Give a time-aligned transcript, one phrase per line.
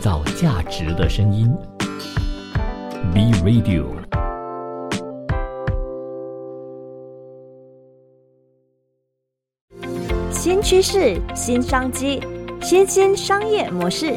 [0.00, 1.54] 造价值的声音。
[3.12, 3.84] B Radio。
[10.30, 12.18] 新趋势、新商机、
[12.62, 14.14] 新兴商业模式。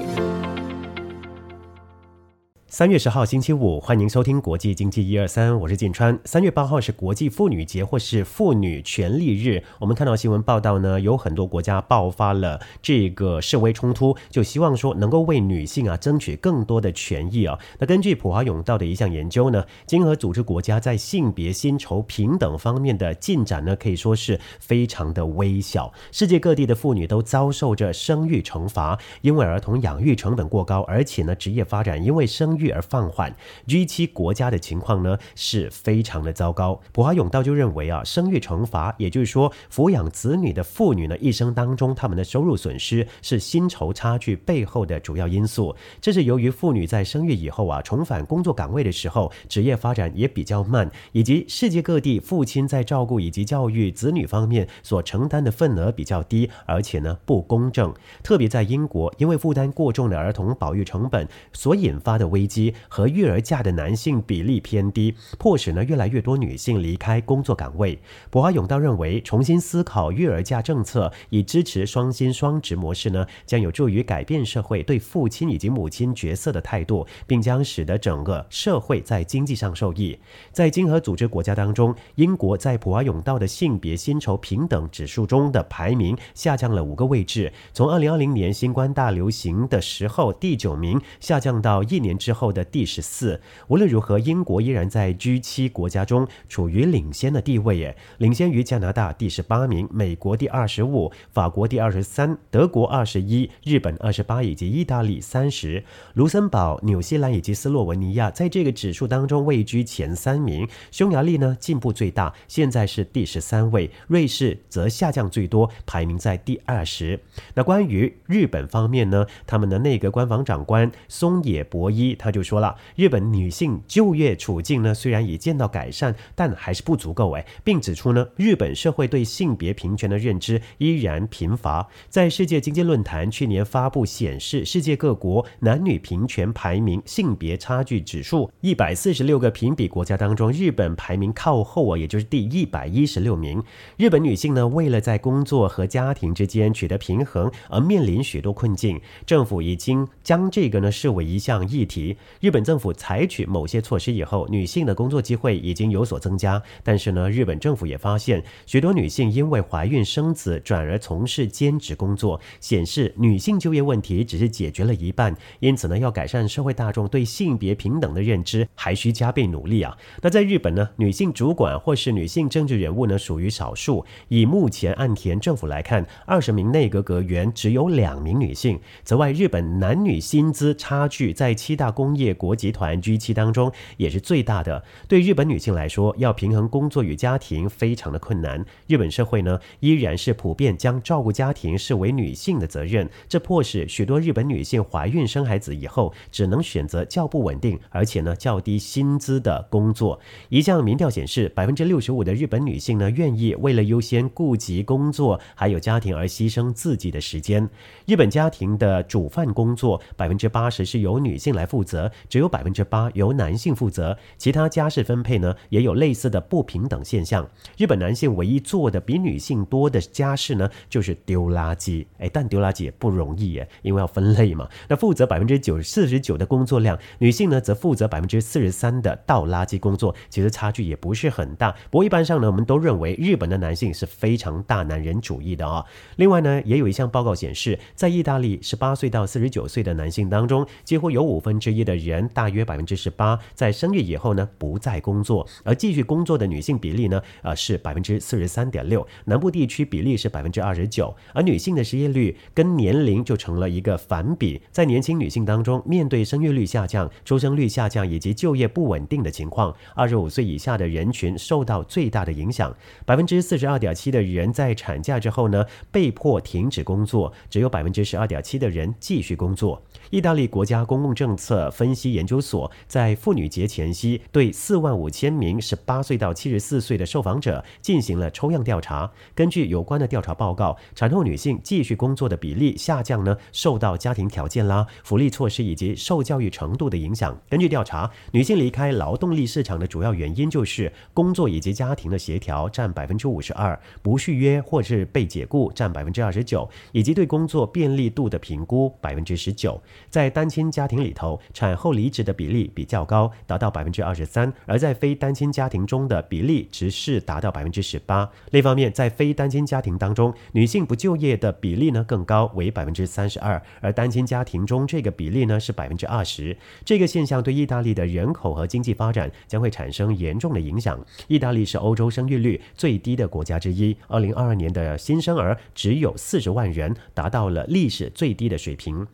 [2.74, 6.20] 三月十号星期五，欢迎收听国际经济一二三，我是建川。
[6.26, 17.60] 三月八号是国际妇女节或是妇女权利日，我们看到新闻报道呢，有很多国家爆发了这个示威冲突，就希望说能够为女性啊争取更多的权益啊。
[17.78, 25.94] 那根据普华永道的一项研究呢，经合组织国家在性别薪酬平等方面的进展呢，可以说是非常的微小。
[26.12, 32.63] 世界各地的妇女都遭受着生育惩罚，因为儿童养育成本过高，而且呢职业发展因为生育。
[32.72, 33.36] 而放缓
[33.68, 36.80] ，G7 国家的情况呢是非常的糟糕。
[36.92, 45.76] 普华永道就认为啊，生育惩罚，也就是说抚养子女的妇女呢，一生当中他们的收入损失是薪酬差距背后的主要因素。
[46.02, 57.94] 这是由于妇女在生育以后啊，重返工作岗位的时候，职业发展也比较慢，以及世界各地父亲在照顾以及教育子女方面所承担的份额比较低，而且呢不公正。
[58.22, 62.53] 特别在英国，因为负担过重的儿童保育成本所引发的危机。
[62.88, 67.98] 和育儿假的男性比例偏低，迫使呢越来越多女性离开工作岗位。
[68.30, 80.20] 博华永道认为，重新思考育儿假政策，以支持双薪双职模式呢，将有助于改变社会对父亲以及母亲角色的态度，并将使得整个社会在经济上受益。
[80.52, 92.43] 在经合组织国家当中，英国在普华永道的性别薪酬平等指数中的排名下降了五个位置，从二零二零年新冠大流行的时候第九名下降到一年之后。
[92.44, 93.40] 后的第十四。
[93.70, 105.86] 无论如何，英国依然在 G 七国家中处于领先的地位，耶，领先于加拿大第十八名、美国第二十五、法国第二十三、德国二十一、日本二十八以及意大利三十。
[106.16, 110.68] 卢森堡、纽西兰以及斯洛文尼亚在这个指数当中位居前三名。
[110.92, 113.90] 匈牙利呢进步最大，现在是第十三位。
[114.08, 117.20] 瑞士则下降最多，排名在第二十。
[117.54, 122.34] 那关于日本方面呢，他们的内阁官房长官松野博一他。
[122.34, 131.88] 就说了，日本女性就业处境呢，虽然已见到改善，但还是不足够哎，并指出呢，日本社会对性别平权的认知依然贫乏。
[132.10, 143.62] 在世界经济论坛去年发布显示，世界各国男女平权排名性别差距指数，一百四十六个评比国家当中，日本排名靠后啊，也就是第一百一十六名。
[143.96, 149.00] 日本女性呢，为了在工作和家庭之间取得平衡，而面临许多困境。
[149.28, 152.13] 政府已经将这个呢视为一项议题。
[152.40, 156.62] 日本政府采取某些措施以后，女性的工作机会已经有所增加。
[156.84, 165.36] 但是呢，日本政府也发现，许多女性因为怀孕生子，转而从事兼职工作，显示女性就业问题只是解决了一半。
[165.60, 169.96] 因此呢，要改善社会大众对性别平等的认知，还需加倍努力啊。
[170.22, 174.04] 那在日本呢，女性主管或是女性政治人物呢，属于少数。
[174.28, 178.80] 以目前岸田政府来看，二十名内阁阁员只有两名女性。
[179.04, 184.84] 此外，日本男女薪资差距在七大公工业国集团 G7 当中也是最大的。
[185.08, 188.66] 对日本女性来说，要平衡工作与家庭非常的困难。
[188.88, 200.20] 日本社会呢，依然是普遍将照顾家庭视为女性的责任，这迫使许多日本女性怀孕生孩子以后，只能选择较不稳定而且呢较低薪资的工作。
[200.50, 207.70] 一项民调显示，百分之六十五的日本女性呢，愿意为了优先顾及工作还有家庭而牺牲自己的时间。
[208.06, 211.93] 日本家庭的煮饭工作，百分之八十是由女性来负责。
[211.94, 217.48] 则只有百分之八由男性负责，其他家事分配呢也有类似的不平等现象。
[217.78, 222.04] 日本男性唯一做的比女性多的家事呢，就是丢垃圾。
[222.18, 224.68] 哎，但丢垃圾也不容易耶，因为要分类嘛。
[224.88, 231.72] 那负责百分之九四十九的工作量，女性呢则负责百分之四十三的倒垃圾工作，其实差距也不是很大。
[231.92, 235.86] 不过一般上呢，我们都认为日本的男性是非常大男人主义的啊。
[236.16, 241.94] 另外呢，也有一项报告显示，在意大利十八岁到四十九岁的男性当中，几乎有五分之一的。
[242.04, 262.76] 人大约百分之十八在生育以后呢不再工作，而继续工作的女性比例呢呃是百分之四十三点六，南部地区比例是百分之二十九，而女性的失业率跟年龄就成了一个反比，在年轻女性当中，面对生育率下降、出生率下降以及就业不稳定的情况，二十五岁以下的人群受到最大的影响，
[263.06, 269.82] 百分之四十二点七的人在产假之后呢被迫停止工作，只有百分之十二点七的人继续工作。
[270.10, 271.72] 意大利国家公共政策。
[271.74, 279.12] 分析研究所在妇女节前夕对四万五千名十八岁到七十四岁的受访者进行了抽样调查。
[279.34, 287.36] 根据有关的调查报告，产后女性继续工作的比例下降呢，受到家庭条件啦、福利措施以及受教育程度的影响。
[287.50, 299.82] 根据调查，女性离开劳动力市场的主要原因就是工作以及家庭的协调占百分之五十二，不续约或是被解雇占百分之二十九，以及对工作便利度的评估百分之十九。
[300.10, 308.30] 在单亲家庭里头，产后离职的比例比较高，达到百分之二十三；而在非单亲家庭中的比例只是达到百分之十八。
[308.52, 316.54] 另一方面，在非单亲家庭当中，女性不就业的比例呢更高，为百分之三十二；而单亲家庭中这个比例呢是百分之二十。
[316.84, 321.00] 这个现象对意大利的人口和经济发展将会产生严重的影响。
[321.30, 329.08] 意大利是欧洲生育率最低的国家之一，二零二二年的新生儿只有四十万人，达到了历史最低的水平。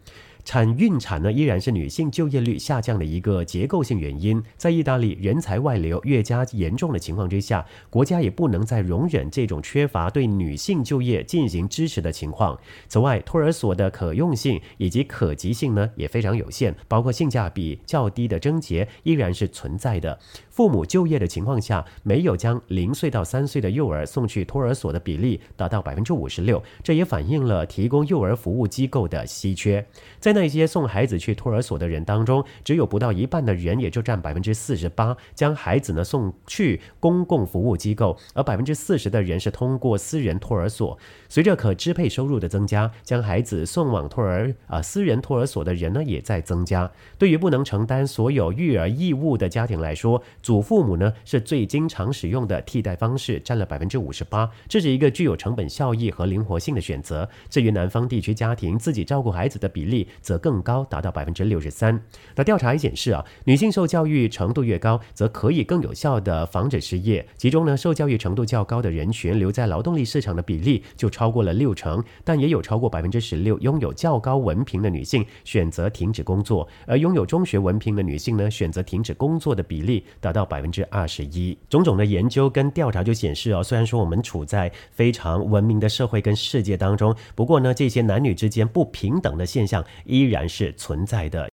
[0.49, 4.41] 产孕产呢，依然是女性就业率下降的一个结构性原因。
[4.57, 12.57] 在意大利人才外流越加严重的情况之下，国家也不能再容忍这种缺乏对女性就业进行支持的情况。
[12.87, 20.17] 此外，托儿所的可用性以及可及性呢也非常有限，包括性价比较低的症结依然是存在的。
[20.49, 29.85] 父母就业的情况下，没有将零岁到三岁的幼儿送去托儿所的比例达到百分之五十六，这也反映了提供幼儿服务机构的稀缺。
[30.19, 40.97] 在那那些送孩子去托儿所的人当中，只有不到一半的人，也就占百分之四十八，将孩子呢送去公共服务机构，而百分之四十的人是通过私人托儿所。
[41.27, 46.89] 随着可支配收入的增加，将孩子送往托儿啊私人托儿所的人呢也在增加。
[47.17, 54.49] 对于不能承担所有育儿义务的家庭来说，祖父母呢是最经常使用的替代方式，占了百分之五十八。
[54.69, 57.27] 这是一个具有成本效益和灵活性的选择。
[57.49, 62.01] 至于南方地区家庭自己照顾孩子的比例则更高，达到百分之六十三。
[62.35, 67.25] 那调查也显示啊，女性受教育程度越高，则可以更有效地防止失业。
[67.37, 80.49] 其中呢，受教育程度较高的人群留在劳动力市场的比例就超过了六成，但也有超过百分之十六拥有较高文凭的女性选择停止工作，而拥有中学文凭的女性呢，选择停止工作的比例达到。
[80.49, 91.47] 百分之二十一，种种的研究跟调查就显示啊，虽然说我们处在非常文明的社会跟世界当中，不过呢，这些男女之间不平等的现象依然是存在的。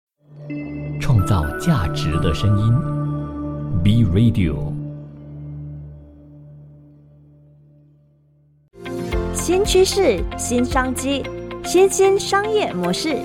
[0.99, 2.73] 创造价值的声音
[3.85, 4.73] ，B Radio，
[9.35, 11.23] 新趋势、新商机、
[11.63, 13.19] 新兴商业模式。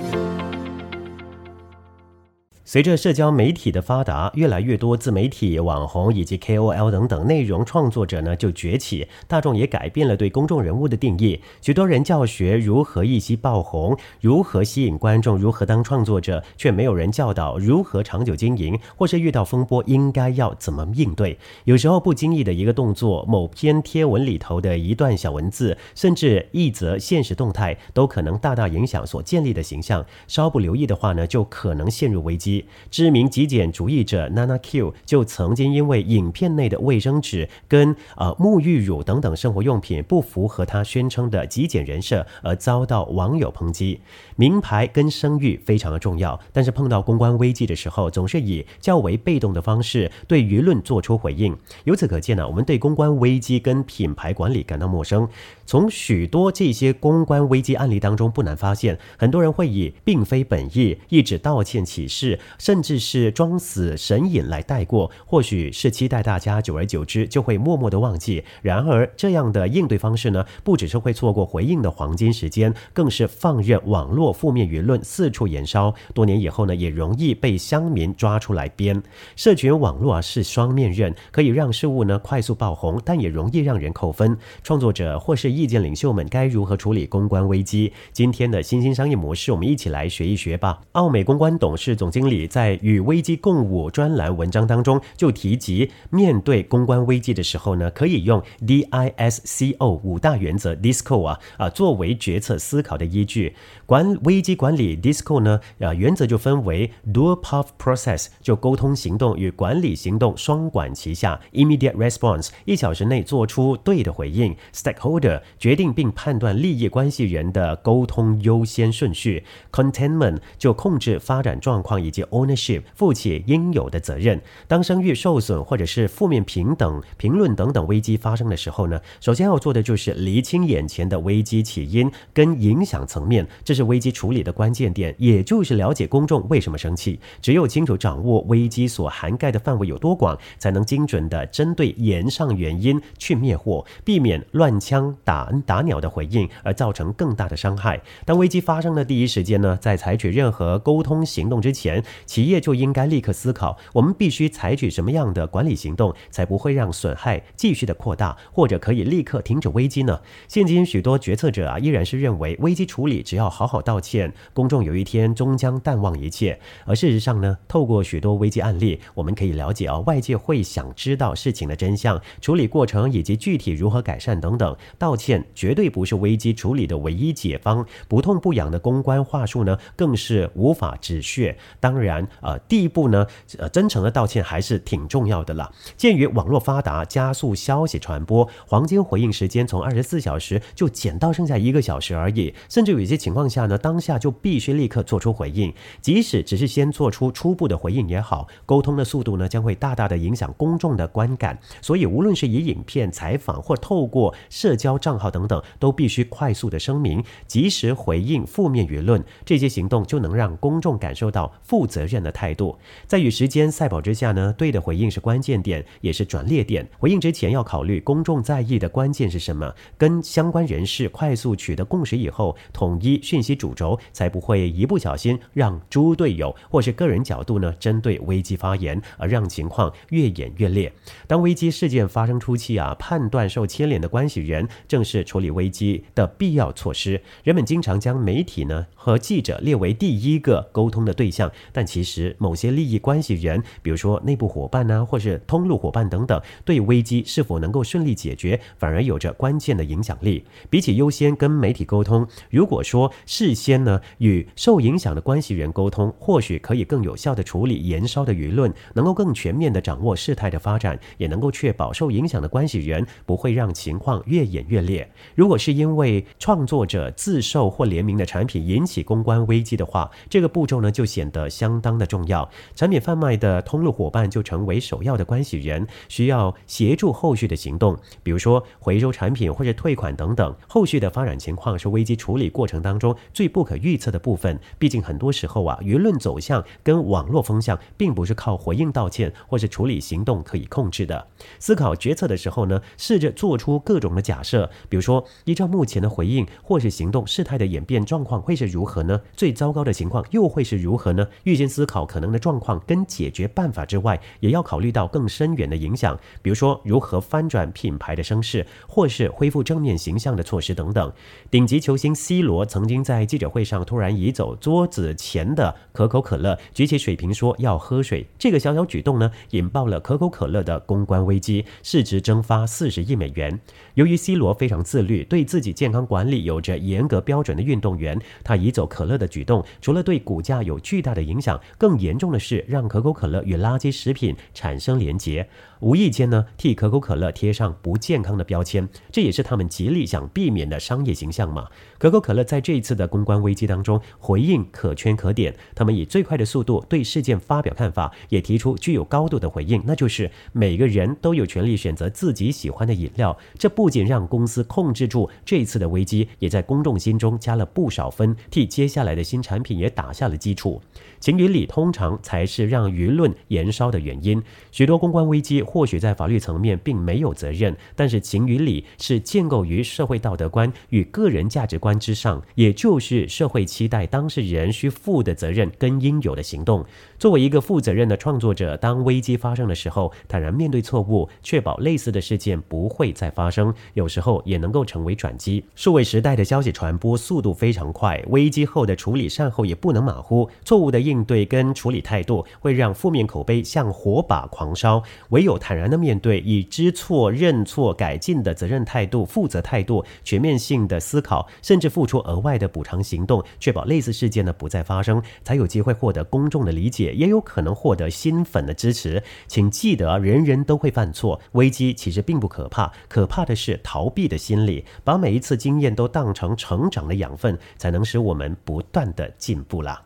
[2.72, 11.38] 随着社交媒体的发达，越来越多自媒体、网红以及 KOL 等等内容创作者呢就崛起，大众也改变了对公众人物的定义。
[11.60, 21.38] 许多人教学如何一夕爆红，如何吸引观众，如何当创作者，却没有人教导如何长久经营，或是遇到风波应该要怎么应对。
[21.64, 30.02] 有时候不经意的一个动作，某篇贴文里头的一段小文字，甚至一则现实动态，都可能大大影响所建立的形象。
[30.26, 32.61] 稍不留意的话呢，就可能陷入危机。
[32.90, 44.00] 知名极简主义者 Nana Q 就曾经因为影片内的卫生纸跟呃沐浴乳等等生活用品不符合他宣称的极简人设而遭到网友抨击。
[44.36, 51.56] 名牌跟声誉非常的重要，但是碰到公关危机的时候，总是以较为被动的方式对舆论做出回应。
[51.84, 55.28] 由此可见呢，我们对公关危机跟品牌管理感到陌生。
[55.64, 62.38] 从许多这些公关危机案例当中，不难发现，很多人会以并非本意、一纸道歉启事。
[62.58, 68.44] 甚至是装死神隐来带过，或许是期待大家久而久之就会默默的忘记。
[68.60, 75.94] 然而，这样的应对方式呢，不只是会错过回应的黄金时间，更是放任网络负面舆论四处燃烧。
[76.12, 79.02] 多年以后呢，也容易被乡民抓出来编。
[79.36, 84.36] 社群网络啊是双面刃，可以让事物呢快速爆红，但也容易让人扣分。
[84.62, 87.92] 创作者或是意见领袖们该如何处理公关危机？
[88.12, 90.80] 今天的新兴商业模式，我们一起来学一学吧。
[90.92, 92.41] 奥美公关董事总经理。
[92.46, 103.54] 在与危机共舞专栏文章当中，就提及面对公关危机的时候呢，可以用 D I S C O 五大原则 DISCO 啊啊作为决策思考的依据。
[103.86, 124.40] 管危机管理 DISCO 呢啊原则就分为 Dual Path Process，就沟通行动与管理行动双管齐下；Immediate Response，一小时内做出对的回应；Stakeholder，决定并判断利益关系人的沟通优先顺序；Containment，就控制发展状况以及 ownership，负起应有的责任。
[124.66, 137.20] 当声誉受损或者是负面平等评论等等危机发生的时候呢，首先要做的就是厘清眼前的危机起因跟影响层面，这是危机处理的关键点，也就是了解公众为什么生气。
[137.40, 148.00] 只有清楚掌握危机所涵盖的范围有多广，才能精准的针对言上原因去灭火，避免乱枪打打鸟的回应而造成更大的伤害。
[148.24, 160.20] 当危机发生的第一时间呢，在采取任何沟通行动之前，企业就应该立刻思考，我们必须采取什么样的管理行动，才不会让损害继续的扩大，或者可以立刻停止危机呢？
[160.48, 166.58] 现今许多决策者啊，依然是认为危机处理只要好好道歉，公众有一天终将淡忘一切。
[166.86, 174.76] 而事实上呢，透过许多危机案例，我们可以了解啊，外界会想知道事情的真相、处理过程以及具体如何改善等等。
[174.98, 181.56] 道歉绝对不是危机处理的唯一解方，不痛不痒的公关话术呢，更是无法止血。
[181.80, 183.26] 当然，然呃，第一步呢，
[183.58, 185.72] 呃，真诚的道歉还是挺重要的了。
[185.96, 201.58] 鉴于网络发达，加速消息传播，黄金回应时间从二十四小时就减到剩下一个小时而已，甚至有一些情况下呢，当下就必须立刻做出回应，即使只是先做出初步的回应也好，沟通的速度呢，将会大大的影响公众的观感。
[201.80, 209.22] 所以，无论是以影片、采访或透过社交账号等等，都必须快速的声明，及时回应负面舆论。
[209.44, 212.78] 这些行动就能让公众感受到负责任的态度。
[213.06, 216.88] 在与时间赛跑之下呢，对的回应是关键点，也是转捩点。
[216.98, 230.90] 回应之前要考虑公众在意的关键是什么，跟相关人士快速取得共识以后，统一讯息主轴，才不会一不小心让猪队友或是个人角度呢，针对危机发言，而让情况越演越烈。
[231.26, 237.20] 当危机事件发生初期啊，判断受牵连的关系人，正是处理危机的必要措施。
[237.44, 250.44] 人们经常将媒体呢和记者列为第一个沟通的对象，但其实某些利益关系人，比如说内部伙伴呢，或是通路伙伴等等，对危机是否能够顺利解决，反而有着关键的影响力。
[250.70, 265.10] 比起优先跟媒体沟通，如果说事先呢与受影响的关系人沟通，或许可以更有效的处理延烧的舆论，能够更全面的掌握事态的发展，也能够确保受影响的关系人不会让情况越演越烈。
[265.34, 272.48] 如果是因为创作者自售或联名的产品引起公关危机的话，这个步骤呢就显得相相当的重要。
[272.74, 280.54] 产品贩卖的通路伙伴就成为首要的关系人，需要协助后续的行动，比如说回收产品或者退款等等。
[280.68, 284.58] 后续的发展情况是危机处理过程当中最不可预测的部分。
[284.78, 291.26] 毕竟很多时候啊，舆论走向跟网络风向并不是靠回应道歉或是处理行动可以控制的。
[291.58, 299.22] 思考决策的时候呢，试着做出各种的假设，比如说依照目前的回应或是行动事态的演变状况会是如何呢？
[299.34, 301.26] 最糟糕的情况又会是如何呢？
[301.44, 311.12] 预先思考可能的状况跟解决办法之外，也要考虑到更深远的影响，比如说如何翻转品牌的声势，或是恢复正面形象的措施等等。
[311.52, 318.26] 顶级球星 C 罗曾经在记者会上突然移走桌子前的可口可乐，举起水瓶说要喝水。
[318.36, 323.60] 这个小小举动呢，引爆了可口可乐的公关危机，市值蒸发四十亿美元。
[323.94, 335.48] 由于 C 罗非常自律，对自己健康管理有着严格标准的运动员，他移走可乐的举动，除了对股价有巨大的影响，更严重的是让可口可乐与垃圾食品产生连结。
[335.82, 341.66] 无意间呢，替可口可乐贴上不健康的标签，这也是他们极力想避免的商业形象嘛。
[341.98, 353.36] 可口可乐在这一次的公关危机当中回应可圈可点，他们以最快的速度对事件发表看法，也提出具有高度的回应，那就是每个人都有权利选择自己喜欢的饮料。
[353.58, 360.80] 这不仅让公司控制住这一次的危机，也在公众心中加了不少分，替接下来的新产品也打下了基础。
[361.18, 364.40] 情与理通常才是让舆论燃烧的原因。
[364.70, 365.60] 许多公关危机。
[365.72, 376.84] 或许在法律层面并没有责任，但是情与理是建构于社会道德观与个人价值观之上，也就是社会期待当事人需负的责任跟应有的行动。
[377.18, 385.64] 作为一个负责任的创作者，当危机发生的时候，坦然面对错误，确保类似的事件不会再发生，有时候也能够成为转机。
[385.74, 395.58] 数位时代的消息传播速度非常快，危机后的处理善后也不能马虎，错误的应对跟处理态度会让负面口碑像火把狂烧，唯有。
[395.62, 409.22] 坦然的面对，以知错、认错、改进的责任态度、负责态度、全面性的思考，甚至付出额外的补偿行动，确保类似事件呢不再发生，才有机会获得公众的理解，也有可能获得新粉的支持。
[409.46, 414.84] 请记得，人人都会犯错，危机其实并不可怕，可怕的是逃避的心理。
[415.04, 420.02] 把每一次经验都当成成长的养分，才能使我们不断的进步啦。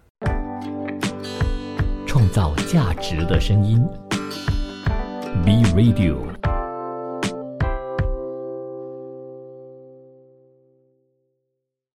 [2.06, 3.82] 创造价值的声音。
[5.44, 6.35] B Radio。